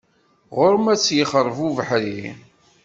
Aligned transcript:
Ɣur-m 0.55 0.85
ad 0.93 0.99
t-yexreb 0.99 1.57
ubeḥri. 1.67 2.21